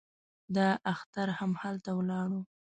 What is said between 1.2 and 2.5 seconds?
هم هلته ولاړو.